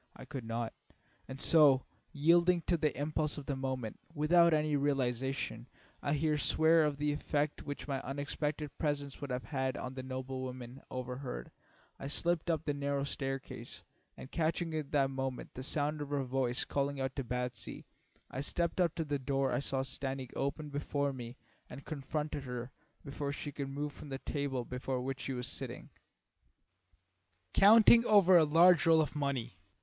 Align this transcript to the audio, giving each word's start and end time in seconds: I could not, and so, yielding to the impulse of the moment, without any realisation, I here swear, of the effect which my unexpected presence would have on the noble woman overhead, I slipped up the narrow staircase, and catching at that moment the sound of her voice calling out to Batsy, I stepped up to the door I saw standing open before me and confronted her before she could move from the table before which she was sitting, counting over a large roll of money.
I 0.15 0.25
could 0.25 0.45
not, 0.45 0.73
and 1.27 1.39
so, 1.39 1.85
yielding 2.11 2.61
to 2.63 2.75
the 2.75 2.97
impulse 2.97 3.37
of 3.37 3.45
the 3.45 3.55
moment, 3.55 3.99
without 4.15 4.51
any 4.51 4.75
realisation, 4.75 5.67
I 6.01 6.13
here 6.13 6.39
swear, 6.39 6.85
of 6.85 6.97
the 6.97 7.11
effect 7.11 7.61
which 7.67 7.87
my 7.87 8.01
unexpected 8.01 8.75
presence 8.79 9.21
would 9.21 9.29
have 9.29 9.53
on 9.77 9.93
the 9.93 10.01
noble 10.01 10.41
woman 10.41 10.81
overhead, 10.89 11.51
I 11.99 12.07
slipped 12.07 12.49
up 12.49 12.65
the 12.65 12.73
narrow 12.73 13.03
staircase, 13.03 13.83
and 14.17 14.31
catching 14.31 14.73
at 14.73 14.89
that 14.89 15.11
moment 15.11 15.53
the 15.53 15.61
sound 15.61 16.01
of 16.01 16.09
her 16.09 16.23
voice 16.23 16.65
calling 16.65 16.99
out 16.99 17.15
to 17.17 17.23
Batsy, 17.23 17.85
I 18.31 18.41
stepped 18.41 18.81
up 18.81 18.95
to 18.95 19.05
the 19.05 19.19
door 19.19 19.51
I 19.53 19.59
saw 19.59 19.83
standing 19.83 20.31
open 20.35 20.69
before 20.71 21.13
me 21.13 21.37
and 21.69 21.85
confronted 21.85 22.45
her 22.45 22.71
before 23.05 23.31
she 23.31 23.51
could 23.51 23.69
move 23.69 23.93
from 23.93 24.09
the 24.09 24.17
table 24.17 24.65
before 24.65 24.99
which 24.99 25.19
she 25.19 25.33
was 25.33 25.45
sitting, 25.45 25.91
counting 27.53 28.03
over 28.07 28.35
a 28.35 28.43
large 28.45 28.87
roll 28.87 28.99
of 29.01 29.15
money. 29.15 29.57